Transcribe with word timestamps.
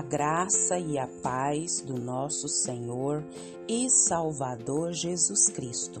A 0.00 0.02
graça 0.02 0.78
e 0.78 0.98
a 0.98 1.06
paz 1.06 1.82
do 1.82 2.00
nosso 2.00 2.48
Senhor 2.48 3.22
e 3.68 3.90
Salvador 3.90 4.94
Jesus 4.94 5.50
Cristo. 5.50 6.00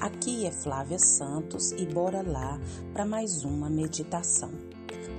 Aqui 0.00 0.46
é 0.46 0.52
Flávia 0.52 1.00
Santos 1.00 1.72
e 1.72 1.84
bora 1.84 2.22
lá 2.22 2.60
para 2.92 3.04
mais 3.04 3.42
uma 3.42 3.68
meditação. 3.68 4.52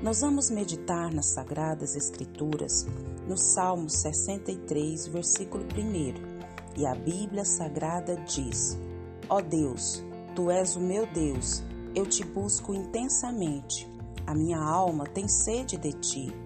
Nós 0.02 0.22
vamos 0.22 0.50
meditar 0.50 1.14
nas 1.14 1.34
Sagradas 1.34 1.98
Escrituras 1.98 2.86
no 3.28 3.38
Salmo 3.38 3.90
63, 3.90 5.06
versículo 5.08 5.66
1. 5.66 6.80
E 6.80 6.86
a 6.86 6.96
Bíblia 6.96 7.44
Sagrada 7.44 8.16
diz: 8.26 8.80
Ó 9.28 9.40
oh 9.40 9.42
Deus, 9.42 10.02
tu 10.34 10.50
és 10.50 10.78
o 10.78 10.80
meu 10.80 11.06
Deus, 11.08 11.62
eu 11.94 12.06
te 12.06 12.24
busco 12.24 12.74
intensamente. 12.74 13.86
A 14.26 14.34
minha 14.34 14.60
alma 14.60 15.04
tem 15.04 15.28
sede 15.28 15.76
de 15.76 15.92
ti 15.92 16.43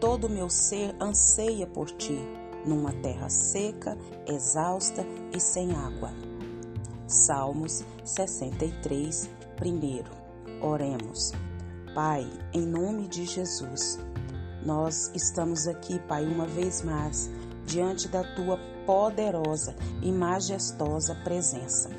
Todo 0.00 0.28
o 0.28 0.30
meu 0.30 0.48
ser 0.48 0.96
anseia 0.98 1.66
por 1.66 1.90
ti, 1.90 2.18
numa 2.64 2.90
terra 2.90 3.28
seca, 3.28 3.98
exausta 4.26 5.06
e 5.30 5.38
sem 5.38 5.72
água. 5.72 6.10
Salmos 7.06 7.84
63, 8.02 9.28
1. 9.62 10.66
Oremos. 10.66 11.32
Pai, 11.94 12.26
em 12.54 12.62
nome 12.66 13.08
de 13.08 13.26
Jesus, 13.26 13.98
nós 14.64 15.10
estamos 15.14 15.68
aqui, 15.68 15.98
Pai, 15.98 16.24
uma 16.24 16.46
vez 16.46 16.82
mais, 16.82 17.28
diante 17.66 18.08
da 18.08 18.24
tua 18.34 18.58
poderosa 18.86 19.76
e 20.02 20.10
majestosa 20.10 21.14
presença. 21.24 21.90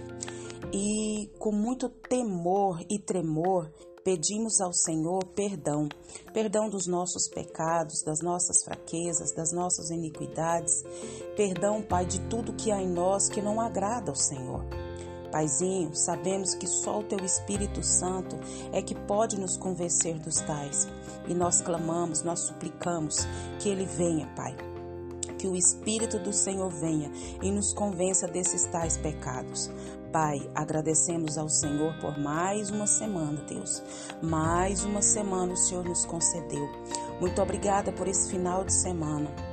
E 0.73 1.29
com 1.37 1.51
muito 1.51 1.87
temor 1.87 2.83
e 2.89 2.97
tremor, 2.97 3.69
Pedimos 4.03 4.59
ao 4.59 4.73
Senhor 4.73 5.23
perdão, 5.35 5.87
perdão 6.33 6.67
dos 6.69 6.87
nossos 6.87 7.27
pecados, 7.29 8.01
das 8.03 8.19
nossas 8.19 8.63
fraquezas, 8.63 9.31
das 9.31 9.51
nossas 9.51 9.91
iniquidades, 9.91 10.83
perdão, 11.35 11.83
Pai, 11.83 12.05
de 12.05 12.19
tudo 12.21 12.53
que 12.53 12.71
há 12.71 12.81
em 12.81 12.89
nós 12.89 13.29
que 13.29 13.41
não 13.41 13.61
agrada 13.61 14.11
ao 14.11 14.15
Senhor. 14.15 14.65
Paizinho, 15.31 15.95
sabemos 15.95 16.55
que 16.55 16.67
só 16.67 16.99
o 16.99 17.03
Teu 17.03 17.23
Espírito 17.23 17.83
Santo 17.83 18.35
é 18.73 18.81
que 18.81 18.95
pode 18.95 19.39
nos 19.39 19.55
convencer 19.55 20.19
dos 20.19 20.41
tais. 20.41 20.87
E 21.27 21.33
nós 21.33 21.61
clamamos, 21.61 22.21
nós 22.23 22.41
suplicamos 22.41 23.15
que 23.59 23.69
Ele 23.69 23.85
venha, 23.85 24.27
Pai. 24.35 24.70
Que 25.41 25.47
o 25.47 25.55
Espírito 25.55 26.19
do 26.19 26.31
Senhor 26.31 26.69
venha 26.69 27.11
e 27.41 27.49
nos 27.49 27.73
convença 27.73 28.27
desses 28.27 28.67
tais 28.67 28.95
pecados. 28.95 29.71
Pai, 30.11 30.47
agradecemos 30.53 31.35
ao 31.35 31.49
Senhor 31.49 31.95
por 31.99 32.15
mais 32.19 32.69
uma 32.69 32.85
semana, 32.85 33.41
Deus. 33.49 33.81
Mais 34.21 34.83
uma 34.83 35.01
semana 35.01 35.53
o 35.53 35.57
Senhor 35.57 35.83
nos 35.83 36.05
concedeu. 36.05 36.69
Muito 37.19 37.41
obrigada 37.41 37.91
por 37.91 38.07
esse 38.07 38.29
final 38.29 38.63
de 38.63 38.71
semana. 38.71 39.50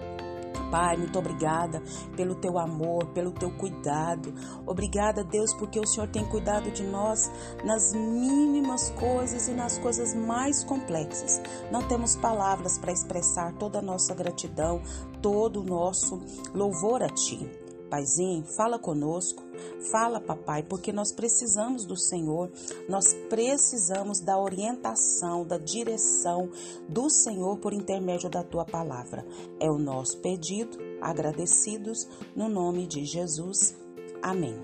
Pai, 0.70 0.96
muito 0.96 1.18
obrigada 1.18 1.82
pelo 2.16 2.34
teu 2.34 2.58
amor, 2.58 3.06
pelo 3.06 3.32
teu 3.32 3.50
cuidado. 3.50 4.32
Obrigada, 4.66 5.24
Deus, 5.24 5.52
porque 5.54 5.78
o 5.78 5.86
Senhor 5.86 6.08
tem 6.08 6.24
cuidado 6.24 6.70
de 6.70 6.82
nós 6.84 7.30
nas 7.64 7.92
mínimas 7.92 8.90
coisas 8.90 9.48
e 9.48 9.52
nas 9.52 9.78
coisas 9.78 10.14
mais 10.14 10.64
complexas. 10.64 11.40
Não 11.70 11.82
temos 11.82 12.16
palavras 12.16 12.78
para 12.78 12.92
expressar 12.92 13.52
toda 13.54 13.78
a 13.78 13.82
nossa 13.82 14.14
gratidão, 14.14 14.82
todo 15.22 15.60
o 15.60 15.64
nosso 15.64 16.20
louvor 16.54 17.02
a 17.02 17.08
Ti. 17.08 17.67
Paizinho, 17.88 18.44
fala 18.44 18.78
conosco, 18.78 19.42
fala, 19.90 20.20
papai, 20.20 20.62
porque 20.62 20.92
nós 20.92 21.12
precisamos 21.12 21.84
do 21.84 21.96
Senhor, 21.96 22.50
nós 22.88 23.14
precisamos 23.28 24.20
da 24.20 24.38
orientação, 24.38 25.44
da 25.44 25.58
direção 25.58 26.50
do 26.88 27.08
Senhor 27.08 27.58
por 27.58 27.72
intermédio 27.72 28.28
da 28.28 28.42
tua 28.42 28.64
palavra. 28.64 29.26
É 29.58 29.70
o 29.70 29.78
nosso 29.78 30.18
pedido, 30.18 30.78
agradecidos, 31.00 32.08
no 32.36 32.48
nome 32.48 32.86
de 32.86 33.04
Jesus. 33.04 33.74
Amém. 34.22 34.56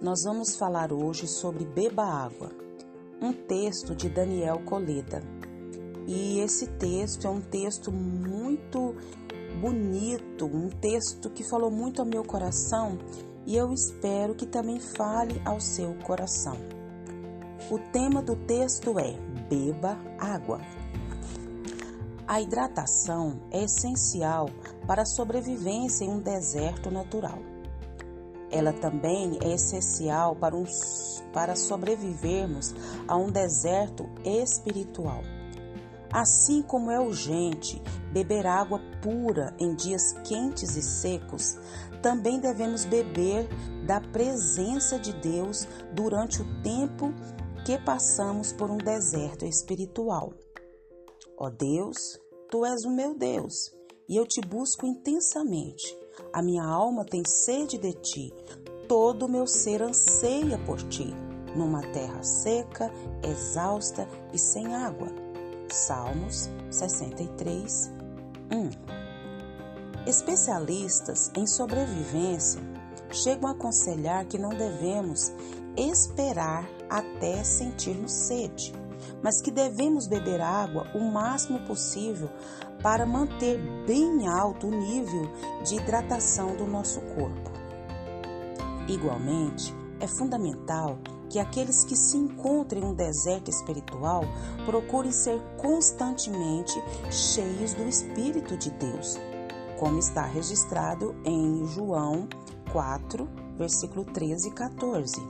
Nós 0.00 0.24
vamos 0.24 0.56
falar 0.56 0.92
hoje 0.92 1.28
sobre 1.28 1.64
Beba 1.64 2.04
Água, 2.04 2.50
um 3.20 3.32
texto 3.32 3.94
de 3.94 4.08
Daniel 4.08 4.60
Coleda. 4.64 5.22
E 6.08 6.40
esse 6.40 6.66
texto 6.66 7.26
é 7.26 7.30
um 7.30 7.40
texto 7.40 7.92
muito 7.92 8.96
bonito, 9.60 10.46
um 10.46 10.68
texto 10.68 11.30
que 11.30 11.44
falou 11.44 11.70
muito 11.70 12.00
ao 12.00 12.06
meu 12.06 12.24
coração 12.24 12.98
e 13.46 13.56
eu 13.56 13.72
espero 13.72 14.34
que 14.34 14.46
também 14.46 14.78
fale 14.80 15.40
ao 15.44 15.60
seu 15.60 15.94
coração. 16.04 16.56
O 17.70 17.78
tema 17.78 18.22
do 18.22 18.36
texto 18.36 18.98
é 18.98 19.12
Beba 19.48 19.98
água. 20.18 20.60
A 22.26 22.40
hidratação 22.40 23.40
é 23.50 23.64
essencial 23.64 24.48
para 24.86 25.02
a 25.02 25.06
sobrevivência 25.06 26.04
em 26.04 26.08
um 26.08 26.20
deserto 26.20 26.90
natural. 26.90 27.38
Ela 28.50 28.72
também 28.72 29.38
é 29.42 29.54
essencial 29.54 30.36
para, 30.36 30.54
um, 30.54 30.64
para 31.32 31.56
sobrevivermos 31.56 32.74
a 33.08 33.16
um 33.16 33.30
deserto 33.30 34.08
espiritual. 34.24 35.22
Assim 36.12 36.60
como 36.62 36.90
é 36.90 37.00
urgente 37.00 37.80
beber 38.12 38.46
água 38.46 38.78
pura 39.00 39.56
em 39.58 39.74
dias 39.74 40.12
quentes 40.24 40.76
e 40.76 40.82
secos, 40.82 41.56
também 42.02 42.38
devemos 42.38 42.84
beber 42.84 43.48
da 43.86 44.00
presença 44.00 44.98
de 44.98 45.12
Deus 45.14 45.66
durante 45.94 46.42
o 46.42 46.62
tempo 46.62 47.14
que 47.64 47.78
passamos 47.78 48.52
por 48.52 48.70
um 48.70 48.76
deserto 48.76 49.46
espiritual. 49.46 50.34
Ó 51.38 51.48
Deus, 51.48 51.96
tu 52.50 52.66
és 52.66 52.84
o 52.84 52.90
meu 52.90 53.16
Deus 53.16 53.54
e 54.06 54.16
eu 54.16 54.26
te 54.26 54.40
busco 54.42 54.84
intensamente. 54.84 55.96
A 56.32 56.42
minha 56.42 56.64
alma 56.64 57.06
tem 57.06 57.22
sede 57.24 57.78
de 57.78 57.92
ti, 57.94 58.34
todo 58.86 59.24
o 59.24 59.30
meu 59.30 59.46
ser 59.46 59.80
anseia 59.80 60.58
por 60.66 60.82
ti, 60.88 61.14
numa 61.56 61.80
terra 61.92 62.22
seca, 62.22 62.90
exausta 63.22 64.06
e 64.32 64.38
sem 64.38 64.74
água. 64.74 65.21
Salmos 65.72 66.50
63, 66.70 67.90
1. 68.52 70.06
Especialistas 70.06 71.32
em 71.34 71.46
sobrevivência 71.46 72.60
chegam 73.10 73.48
a 73.48 73.52
aconselhar 73.52 74.26
que 74.26 74.36
não 74.36 74.50
devemos 74.50 75.32
esperar 75.74 76.68
até 76.90 77.42
sentirmos 77.42 78.12
sede, 78.12 78.74
mas 79.22 79.40
que 79.40 79.50
devemos 79.50 80.06
beber 80.06 80.42
água 80.42 80.86
o 80.94 81.00
máximo 81.00 81.60
possível 81.60 82.28
para 82.82 83.06
manter 83.06 83.58
bem 83.86 84.28
alto 84.28 84.66
o 84.66 84.70
nível 84.70 85.26
de 85.64 85.76
hidratação 85.76 86.54
do 86.54 86.66
nosso 86.66 87.00
corpo. 87.00 87.50
Igualmente, 88.86 89.74
é 90.00 90.06
fundamental 90.06 90.98
que 91.32 91.38
aqueles 91.38 91.82
que 91.82 91.96
se 91.96 92.18
encontrem 92.18 92.82
em 92.82 92.86
um 92.86 92.94
deserto 92.94 93.48
espiritual 93.48 94.22
procurem 94.66 95.10
ser 95.10 95.40
constantemente 95.56 96.74
cheios 97.10 97.72
do 97.72 97.88
Espírito 97.88 98.54
de 98.54 98.70
Deus, 98.72 99.18
como 99.78 99.98
está 99.98 100.26
registrado 100.26 101.16
em 101.24 101.66
João 101.68 102.28
4, 102.70 103.26
versículo 103.56 104.04
13 104.04 104.48
e 104.48 104.52
14. 104.52 105.22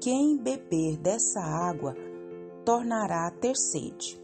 Quem 0.00 0.36
beber 0.36 0.98
dessa 0.98 1.40
água 1.40 1.96
tornará 2.64 3.26
a 3.26 3.30
ter 3.32 3.56
sede. 3.56 4.20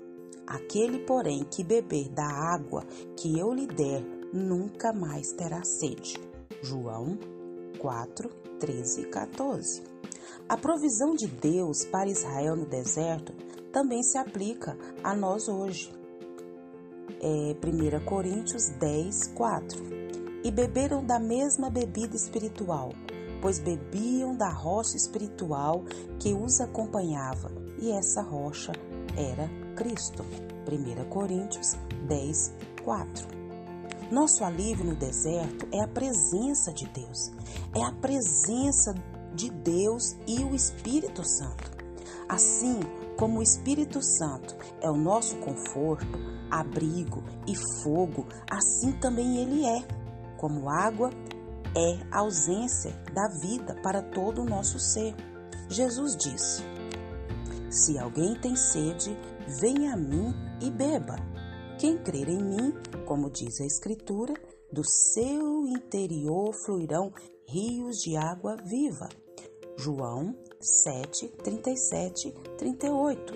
Aquele, 0.46 1.00
porém, 1.00 1.44
que 1.44 1.64
beber 1.64 2.08
da 2.10 2.26
água 2.26 2.84
que 3.16 3.36
eu 3.36 3.52
lhe 3.52 3.66
der, 3.66 4.00
nunca 4.32 4.92
mais 4.92 5.32
terá 5.32 5.64
sede. 5.64 6.20
João 6.62 7.18
4, 7.80 8.28
13 8.60 9.00
e 9.00 9.04
14. 9.06 9.99
A 10.48 10.56
provisão 10.56 11.14
de 11.14 11.26
Deus 11.26 11.84
para 11.84 12.10
Israel 12.10 12.56
no 12.56 12.66
deserto 12.66 13.32
também 13.72 14.02
se 14.02 14.18
aplica 14.18 14.76
a 15.02 15.14
nós 15.14 15.48
hoje. 15.48 15.92
É 17.20 17.54
1 17.54 18.04
Coríntios 18.04 18.68
10, 18.78 19.28
4. 19.34 19.82
E 20.42 20.50
beberam 20.50 21.04
da 21.04 21.18
mesma 21.18 21.68
bebida 21.68 22.16
espiritual, 22.16 22.92
pois 23.42 23.58
bebiam 23.58 24.34
da 24.34 24.50
rocha 24.50 24.96
espiritual 24.96 25.84
que 26.18 26.32
os 26.32 26.60
acompanhava, 26.60 27.50
e 27.78 27.90
essa 27.90 28.22
rocha 28.22 28.72
era 29.16 29.48
Cristo. 29.76 30.24
1 30.66 31.08
Coríntios 31.08 31.74
10, 32.08 32.54
4. 32.84 33.40
Nosso 34.10 34.42
alívio 34.42 34.84
no 34.84 34.96
deserto 34.96 35.68
é 35.72 35.80
a 35.82 35.88
presença 35.88 36.72
de 36.72 36.86
Deus, 36.88 37.30
é 37.74 37.84
a 37.84 37.92
presença 37.92 38.94
de 39.34 39.50
Deus 39.50 40.16
e 40.26 40.42
o 40.44 40.54
Espírito 40.54 41.24
Santo. 41.24 41.70
Assim 42.28 42.80
como 43.16 43.40
o 43.40 43.42
Espírito 43.42 44.00
Santo 44.02 44.56
é 44.80 44.88
o 44.88 44.96
nosso 44.96 45.36
conforto, 45.38 46.18
abrigo 46.50 47.22
e 47.46 47.54
fogo, 47.82 48.26
assim 48.50 48.92
também 48.92 49.38
ele 49.38 49.64
é. 49.64 49.84
Como 50.36 50.70
água 50.70 51.10
é 51.76 51.98
a 52.10 52.20
ausência 52.20 52.92
da 53.12 53.28
vida 53.28 53.74
para 53.82 54.02
todo 54.02 54.42
o 54.42 54.46
nosso 54.46 54.78
ser. 54.78 55.14
Jesus 55.68 56.16
disse: 56.16 56.62
Se 57.70 57.98
alguém 57.98 58.34
tem 58.34 58.56
sede, 58.56 59.16
venha 59.60 59.94
a 59.94 59.96
mim 59.96 60.34
e 60.60 60.70
beba. 60.70 61.16
Quem 61.78 61.96
crer 61.96 62.28
em 62.28 62.42
mim, 62.42 62.74
como 63.06 63.30
diz 63.30 63.60
a 63.60 63.66
Escritura, 63.66 64.34
do 64.72 64.84
seu 64.84 65.66
interior 65.66 66.52
fluirão 66.64 67.12
rios 67.46 67.98
de 67.98 68.16
água 68.16 68.56
viva. 68.64 69.08
João 69.76 70.34
7, 70.60 71.28
37, 71.42 72.32
38. 72.58 73.32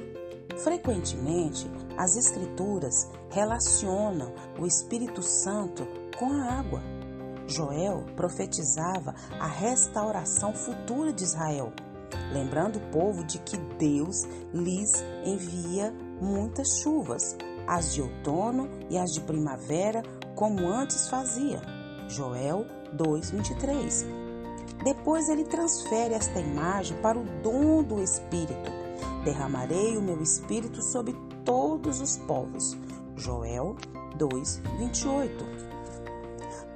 Frequentemente, 0.58 1.66
as 1.96 2.16
Escrituras 2.16 3.08
relacionam 3.30 4.32
o 4.58 4.66
Espírito 4.66 5.22
Santo 5.22 5.86
com 6.18 6.26
a 6.26 6.58
água. 6.58 6.80
Joel 7.46 8.04
profetizava 8.16 9.14
a 9.38 9.46
restauração 9.46 10.54
futura 10.54 11.12
de 11.12 11.24
Israel, 11.24 11.72
lembrando 12.32 12.76
o 12.76 12.90
povo 12.90 13.24
de 13.24 13.38
que 13.38 13.56
Deus 13.78 14.22
lhes 14.52 14.92
envia 15.24 15.92
muitas 16.20 16.78
chuvas, 16.78 17.36
as 17.66 17.92
de 17.92 18.02
outono 18.02 18.68
e 18.88 18.96
as 18.96 19.12
de 19.12 19.20
primavera, 19.20 20.02
como 20.34 20.68
antes 20.68 21.08
fazia. 21.08 21.60
Joel 22.08 22.66
2:23. 22.92 24.06
Depois 24.84 25.28
ele 25.28 25.44
transfere 25.44 26.14
esta 26.14 26.40
imagem 26.40 26.96
para 26.98 27.18
o 27.18 27.24
dom 27.42 27.82
do 27.82 28.02
Espírito. 28.02 28.70
Derramarei 29.24 29.96
o 29.96 30.02
meu 30.02 30.20
espírito 30.22 30.82
sobre 30.82 31.14
todos 31.44 32.00
os 32.00 32.18
povos. 32.18 32.76
Joel 33.16 33.76
2:28. 34.16 35.44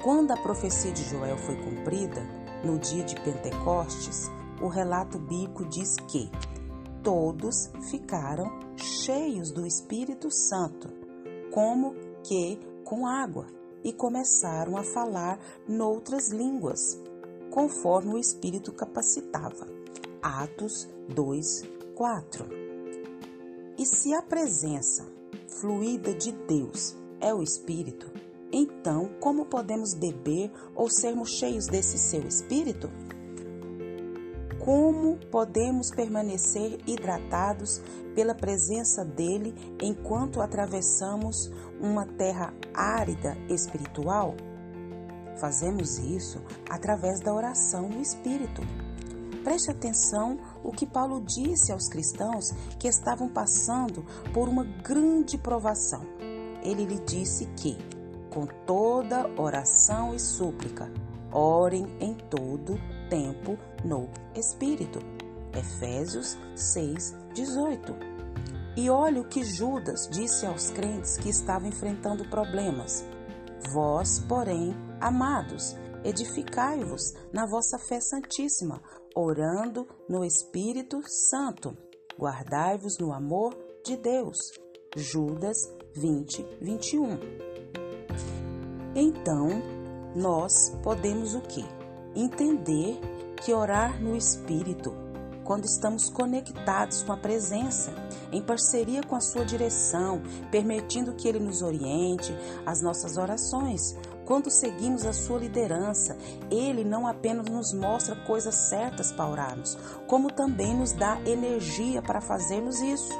Quando 0.02 0.30
a 0.30 0.36
profecia 0.36 0.92
de 0.92 1.04
Joel 1.04 1.36
foi 1.36 1.56
cumprida, 1.56 2.22
no 2.64 2.78
dia 2.78 3.04
de 3.04 3.14
Pentecostes, 3.20 4.30
o 4.60 4.68
relato 4.68 5.18
bíblico 5.18 5.64
diz 5.64 5.96
que 6.08 6.30
todos 7.02 7.70
ficaram 7.90 8.50
cheios 8.76 9.50
do 9.50 9.66
Espírito 9.66 10.30
Santo, 10.30 10.88
como 11.52 11.94
que 12.24 12.58
com 12.88 13.06
água, 13.06 13.46
e 13.84 13.92
começaram 13.92 14.74
a 14.74 14.82
falar 14.82 15.38
noutras 15.68 16.30
línguas, 16.30 16.98
conforme 17.50 18.14
o 18.14 18.18
Espírito 18.18 18.72
capacitava. 18.72 19.68
Atos 20.22 20.88
2, 21.06 21.64
4. 21.94 22.46
E 23.76 23.84
se 23.84 24.14
a 24.14 24.22
presença 24.22 25.06
fluida 25.60 26.14
de 26.14 26.32
Deus 26.32 26.96
é 27.20 27.32
o 27.34 27.42
Espírito, 27.42 28.10
então 28.50 29.10
como 29.20 29.44
podemos 29.44 29.92
beber 29.92 30.50
ou 30.74 30.88
sermos 30.88 31.32
cheios 31.32 31.66
desse 31.66 31.98
seu 31.98 32.22
Espírito? 32.26 32.88
Como 34.64 35.16
podemos 35.30 35.90
permanecer 35.90 36.80
hidratados 36.86 37.80
pela 38.14 38.34
presença 38.34 39.04
dele 39.04 39.54
enquanto 39.80 40.40
atravessamos 40.40 41.50
uma 41.80 42.04
terra 42.04 42.52
árida 42.74 43.36
espiritual? 43.48 44.34
Fazemos 45.36 45.98
isso 45.98 46.42
através 46.68 47.20
da 47.20 47.32
oração 47.32 47.88
no 47.88 48.00
Espírito. 48.00 48.60
Preste 49.44 49.70
atenção 49.70 50.38
o 50.64 50.72
que 50.72 50.84
Paulo 50.84 51.20
disse 51.20 51.70
aos 51.72 51.88
cristãos 51.88 52.52
que 52.78 52.88
estavam 52.88 53.28
passando 53.28 54.04
por 54.34 54.48
uma 54.48 54.64
grande 54.64 55.38
provação. 55.38 56.02
Ele 56.62 56.84
lhe 56.84 56.98
disse 56.98 57.46
que, 57.56 57.78
com 58.28 58.46
toda 58.66 59.30
oração 59.40 60.12
e 60.14 60.18
súplica, 60.18 60.90
orem 61.32 61.86
em 62.00 62.14
todo 62.14 62.78
tempo 63.08 63.58
no 63.84 64.08
Espírito. 64.34 64.98
Efésios 65.52 66.36
6, 66.54 67.16
18. 67.34 67.94
E 68.76 68.88
olha 68.90 69.20
o 69.20 69.28
que 69.28 69.42
Judas 69.42 70.08
disse 70.08 70.46
aos 70.46 70.70
crentes 70.70 71.16
que 71.16 71.28
estavam 71.28 71.68
enfrentando 71.68 72.28
problemas. 72.28 73.04
Vós, 73.72 74.20
porém, 74.20 74.74
amados, 75.00 75.74
edificai-vos 76.04 77.12
na 77.32 77.44
vossa 77.44 77.78
fé 77.78 78.00
santíssima, 78.00 78.80
orando 79.16 79.88
no 80.08 80.24
Espírito 80.24 81.00
Santo. 81.08 81.76
Guardai-vos 82.18 82.98
no 82.98 83.12
amor 83.12 83.56
de 83.84 83.96
Deus. 83.96 84.38
Judas 84.96 85.56
20, 85.94 86.42
21. 86.60 87.18
Então, 88.94 89.77
nós 90.14 90.76
podemos 90.82 91.34
o 91.34 91.40
quê? 91.40 91.64
Entender 92.14 93.00
que 93.42 93.52
orar 93.52 94.00
no 94.02 94.16
Espírito, 94.16 94.94
quando 95.44 95.64
estamos 95.64 96.10
conectados 96.10 97.02
com 97.02 97.12
a 97.12 97.16
presença, 97.16 97.90
em 98.30 98.42
parceria 98.42 99.02
com 99.02 99.16
a 99.16 99.20
sua 99.20 99.44
direção, 99.44 100.20
permitindo 100.50 101.14
que 101.14 101.26
Ele 101.26 101.38
nos 101.38 101.62
oriente 101.62 102.36
as 102.66 102.82
nossas 102.82 103.16
orações. 103.16 103.96
Quando 104.26 104.50
seguimos 104.50 105.06
a 105.06 105.12
sua 105.14 105.38
liderança, 105.38 106.18
Ele 106.50 106.84
não 106.84 107.06
apenas 107.06 107.46
nos 107.46 107.72
mostra 107.72 108.14
coisas 108.26 108.54
certas 108.54 109.10
para 109.10 109.30
orarmos, 109.30 109.78
como 110.06 110.30
também 110.30 110.76
nos 110.76 110.92
dá 110.92 111.18
energia 111.24 112.02
para 112.02 112.20
fazermos 112.20 112.80
isso. 112.80 113.12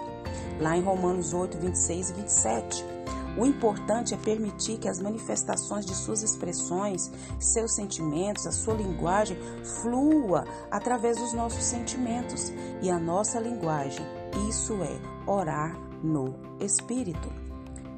Lá 0.61 0.77
em 0.77 0.83
Romanos 0.83 1.33
8, 1.33 1.57
26 1.57 2.11
e 2.11 2.13
27. 2.13 2.98
O 3.39 3.47
importante 3.47 4.15
é 4.15 4.17
permitir 4.17 4.79
que 4.79 4.89
as 4.89 5.01
manifestações 5.01 5.87
de 5.87 5.95
suas 5.95 6.25
expressões, 6.25 7.09
seus 7.39 7.77
sentimentos, 7.77 8.49
a 8.49 8.51
sua 8.51 8.75
linguagem 8.75 9.39
flua 9.81 10.45
através 10.71 11.17
dos 11.19 11.33
nossos 11.33 11.63
sentimentos 11.63 12.53
e 12.83 12.91
a 12.91 12.99
nossa 12.99 13.39
linguagem. 13.39 14.05
Isso 14.49 14.75
é 14.83 15.31
orar 15.31 15.79
no 16.03 16.35
Espírito. 16.61 17.29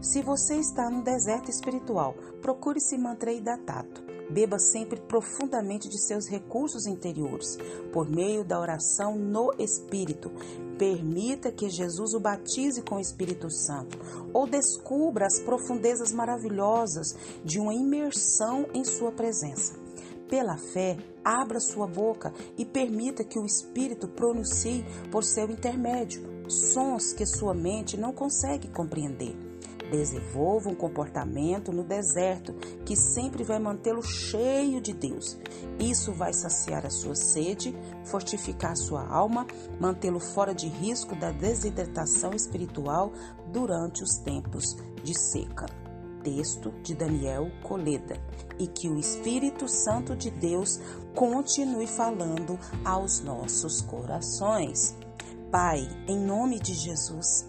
Se 0.02 0.20
você 0.20 0.56
está 0.56 0.90
no 0.90 1.02
deserto 1.02 1.50
espiritual, 1.50 2.14
procure 2.42 2.78
se 2.78 2.98
manter 2.98 3.36
hidratado. 3.36 4.10
Beba 4.30 4.58
sempre 4.58 5.00
profundamente 5.00 5.88
de 5.88 5.98
seus 5.98 6.28
recursos 6.28 6.86
interiores, 6.86 7.58
por 7.92 8.08
meio 8.08 8.44
da 8.44 8.60
oração 8.60 9.16
no 9.16 9.52
Espírito. 9.58 10.30
Permita 10.80 11.52
que 11.52 11.68
Jesus 11.68 12.14
o 12.14 12.18
batize 12.18 12.80
com 12.80 12.94
o 12.94 13.00
Espírito 13.00 13.50
Santo, 13.50 13.98
ou 14.32 14.46
descubra 14.46 15.26
as 15.26 15.38
profundezas 15.38 16.10
maravilhosas 16.10 17.14
de 17.44 17.60
uma 17.60 17.74
imersão 17.74 18.66
em 18.72 18.82
Sua 18.82 19.12
presença. 19.12 19.74
Pela 20.26 20.56
fé, 20.56 20.96
abra 21.22 21.60
sua 21.60 21.86
boca 21.86 22.32
e 22.56 22.64
permita 22.64 23.22
que 23.22 23.38
o 23.38 23.44
Espírito 23.44 24.08
pronuncie 24.08 24.82
por 25.10 25.22
seu 25.22 25.50
intermédio 25.50 26.22
sons 26.48 27.12
que 27.12 27.26
sua 27.26 27.52
mente 27.52 27.98
não 27.98 28.14
consegue 28.14 28.68
compreender. 28.68 29.49
Desenvolva 29.90 30.70
um 30.70 30.74
comportamento 30.74 31.72
no 31.72 31.82
deserto 31.82 32.52
que 32.84 32.94
sempre 32.94 33.42
vai 33.42 33.58
mantê-lo 33.58 34.02
cheio 34.02 34.80
de 34.80 34.92
Deus. 34.92 35.36
Isso 35.78 36.12
vai 36.12 36.32
saciar 36.32 36.86
a 36.86 36.90
sua 36.90 37.14
sede, 37.14 37.74
fortificar 38.04 38.76
sua 38.76 39.06
alma, 39.06 39.46
mantê-lo 39.80 40.20
fora 40.20 40.54
de 40.54 40.68
risco 40.68 41.16
da 41.16 41.32
desidratação 41.32 42.32
espiritual 42.34 43.12
durante 43.52 44.02
os 44.02 44.18
tempos 44.18 44.76
de 45.02 45.18
seca. 45.18 45.66
Texto 46.22 46.70
de 46.82 46.94
Daniel 46.94 47.50
Coleda. 47.62 48.16
E 48.58 48.66
que 48.66 48.88
o 48.88 48.98
Espírito 48.98 49.66
Santo 49.68 50.14
de 50.14 50.30
Deus 50.30 50.78
continue 51.14 51.86
falando 51.86 52.58
aos 52.84 53.20
nossos 53.20 53.80
corações. 53.80 54.94
Pai, 55.50 55.88
em 56.06 56.18
nome 56.18 56.60
de 56.60 56.74
Jesus, 56.74 57.46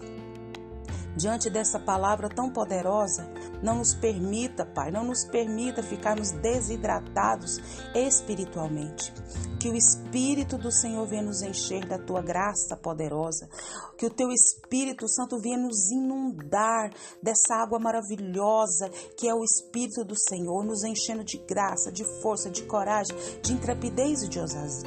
diante 1.16 1.50
dessa 1.50 1.78
palavra 1.78 2.28
tão 2.28 2.50
poderosa, 2.50 3.28
não 3.62 3.78
nos 3.78 3.94
permita, 3.94 4.64
Pai, 4.64 4.90
não 4.90 5.04
nos 5.04 5.24
permita 5.24 5.82
ficarmos 5.82 6.30
desidratados 6.32 7.60
espiritualmente. 7.94 9.12
Que 9.58 9.68
o 9.68 9.76
Espírito 9.76 10.58
do 10.58 10.72
Senhor 10.72 11.06
venha 11.06 11.22
nos 11.22 11.40
encher 11.40 11.86
da 11.86 11.96
tua 11.96 12.20
graça 12.20 12.76
poderosa. 12.76 13.48
Que 13.96 14.04
o 14.04 14.10
teu 14.10 14.32
Espírito 14.32 15.08
Santo 15.08 15.38
venha 15.38 15.56
nos 15.56 15.88
inundar 15.92 16.90
dessa 17.22 17.54
água 17.54 17.78
maravilhosa 17.78 18.90
que 19.16 19.28
é 19.28 19.34
o 19.34 19.44
Espírito 19.44 20.04
do 20.04 20.18
Senhor, 20.18 20.64
nos 20.64 20.82
enchendo 20.82 21.22
de 21.22 21.38
graça, 21.38 21.92
de 21.92 22.04
força, 22.20 22.50
de 22.50 22.64
coragem, 22.64 23.16
de 23.40 23.52
intrepidez 23.52 24.24
e 24.24 24.28
de 24.28 24.40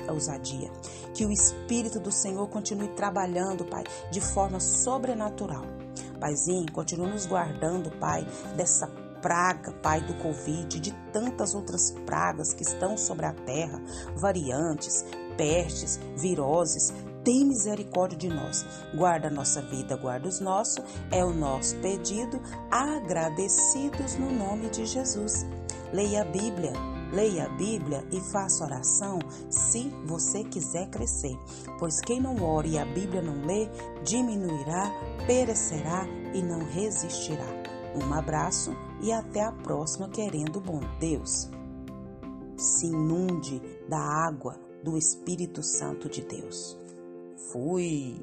ousadia. 0.10 0.70
Que 1.14 1.26
o 1.26 1.32
Espírito 1.32 1.98
do 1.98 2.12
Senhor 2.12 2.46
continue 2.50 2.90
trabalhando, 2.96 3.64
Pai, 3.66 3.84
de 4.12 4.20
forma 4.20 4.60
sobrenatural 4.60 5.75
Paizinho, 6.26 6.72
continua 6.72 7.08
nos 7.08 7.28
guardando, 7.28 7.92
Pai, 8.00 8.28
dessa 8.56 8.88
praga, 9.22 9.72
Pai, 9.74 10.02
do 10.02 10.16
Covid, 10.16 10.80
de 10.80 10.92
tantas 11.14 11.54
outras 11.54 11.92
pragas 12.04 12.52
que 12.52 12.64
estão 12.64 12.98
sobre 12.98 13.28
a 13.28 13.32
terra, 13.32 13.80
variantes, 14.16 15.06
pestes, 15.38 16.00
viroses. 16.18 16.92
Tem 17.24 17.46
misericórdia 17.46 18.18
de 18.18 18.28
nós. 18.28 18.66
Guarda 18.96 19.28
a 19.28 19.32
nossa 19.32 19.62
vida, 19.62 19.96
guarda 19.96 20.28
os 20.28 20.40
nossos. 20.40 20.84
É 21.12 21.24
o 21.24 21.32
nosso 21.32 21.76
pedido, 21.76 22.42
agradecidos 22.72 24.16
no 24.16 24.32
nome 24.32 24.68
de 24.72 24.84
Jesus. 24.84 25.46
Leia 25.94 26.24
a 26.24 26.26
Bíblia 26.26 26.95
Leia 27.16 27.46
a 27.46 27.50
Bíblia 27.50 28.06
e 28.12 28.20
faça 28.20 28.66
oração 28.66 29.20
se 29.50 29.90
você 30.06 30.44
quiser 30.44 30.90
crescer, 30.90 31.34
pois 31.80 32.02
quem 32.02 32.20
não 32.20 32.44
ore 32.44 32.72
e 32.72 32.78
a 32.78 32.84
Bíblia 32.86 33.22
não 33.22 33.46
lê, 33.46 33.70
diminuirá, 34.04 34.92
perecerá 35.26 36.06
e 36.34 36.42
não 36.42 36.60
resistirá. 36.60 37.48
Um 37.96 38.14
abraço 38.14 38.76
e 39.02 39.14
até 39.14 39.42
a 39.42 39.52
próxima, 39.54 40.10
querendo 40.10 40.60
bom 40.60 40.82
Deus. 41.00 41.50
Se 42.58 42.88
inunde 42.88 43.62
da 43.88 44.00
água 44.00 44.60
do 44.84 44.98
Espírito 44.98 45.64
Santo 45.64 46.10
de 46.10 46.22
Deus. 46.22 46.78
Fui! 47.50 48.20